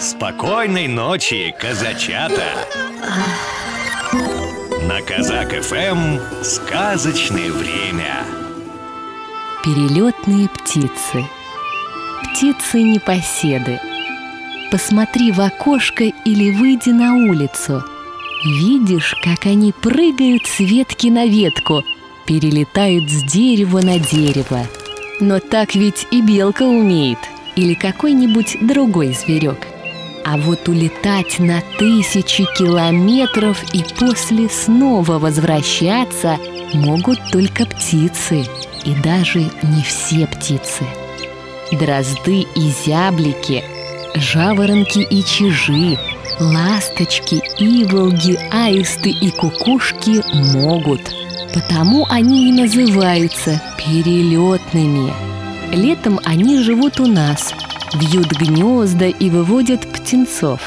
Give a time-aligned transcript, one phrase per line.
[0.00, 2.44] Спокойной ночи, казачата!
[4.86, 8.24] На Казак ФМ сказочное время.
[9.64, 11.26] Перелетные птицы.
[12.22, 13.80] Птицы непоседы.
[14.70, 17.82] Посмотри в окошко или выйди на улицу.
[18.44, 21.82] Видишь, как они прыгают с ветки на ветку,
[22.24, 24.64] перелетают с дерева на дерево.
[25.18, 27.18] Но так ведь и белка умеет,
[27.56, 29.66] или какой-нибудь другой зверек.
[30.30, 36.36] А вот улетать на тысячи километров и после снова возвращаться
[36.74, 38.44] могут только птицы,
[38.84, 40.84] и даже не все птицы.
[41.72, 43.64] Дрозды и зяблики,
[44.14, 45.98] жаворонки и чижи,
[46.38, 50.22] ласточки, иволги, аисты и кукушки
[50.54, 51.00] могут.
[51.54, 55.10] Потому они и называются перелетными.
[55.72, 57.54] Летом они живут у нас,
[57.94, 60.60] вьют гнезда и выводят птенцов.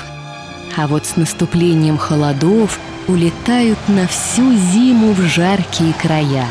[0.78, 6.46] А вот с наступлением холодов улетают на всю зиму в жаркие края,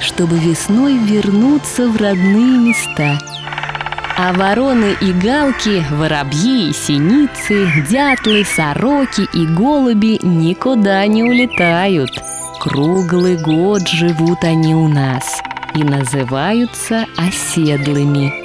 [0.00, 3.18] чтобы весной вернуться в родные места.
[4.16, 12.10] А вороны и галки, воробьи и синицы, дятлы, сороки и голуби никуда не улетают.
[12.60, 15.42] Круглый год живут они у нас
[15.74, 18.43] и называются оседлыми.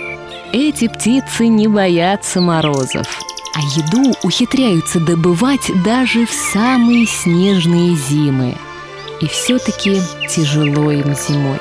[0.52, 3.08] Эти птицы не боятся морозов,
[3.54, 8.56] а еду ухитряются добывать даже в самые снежные зимы.
[9.22, 11.60] И все-таки тяжело им зимой.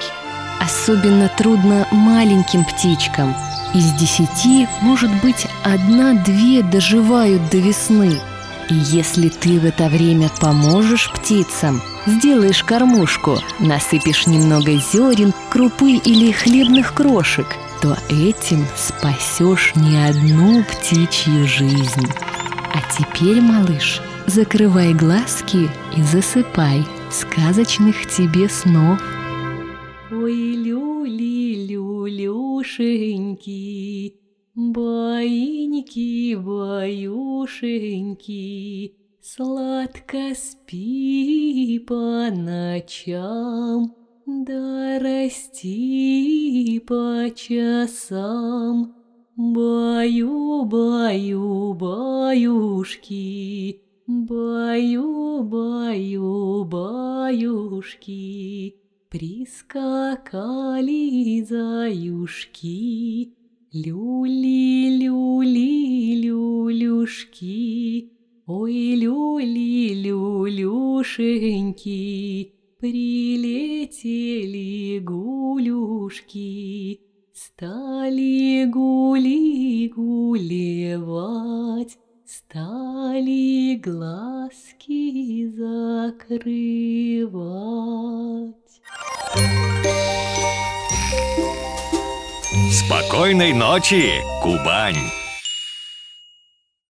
[0.59, 3.35] Особенно трудно маленьким птичкам.
[3.75, 8.19] Из десяти, может быть, одна-две доживают до весны.
[8.71, 16.33] И если ты в это время поможешь птицам, сделаешь кормушку, насыпешь немного зерен, крупы или
[16.33, 17.47] хлебных крошек,
[17.81, 22.07] то этим спасешь не одну птичью жизнь.
[22.75, 29.01] А теперь, малыш, закрывай глазки и засыпай сказочных тебе снов.
[30.11, 32.69] Ой, люли, люлюшеньки,
[34.59, 37.63] Баиньки, баюшеньки,
[39.23, 43.95] Сладко спи по ночам,
[44.27, 48.97] Да расти по часам.
[49.37, 58.75] Баю, баю, баюшки, Баю, баю, баюшки,
[59.09, 59.85] Прискакали
[61.49, 63.38] заюшки,
[63.71, 68.11] Люли, люли, люлюшки,
[68.47, 71.05] Ой, люли, люлюшеньки,
[72.81, 77.01] Прилетели гулюшки,
[77.35, 86.49] Стали гули гулевать, Стали глазки закрывать.
[92.89, 94.97] Спокойной ночи, Кубань!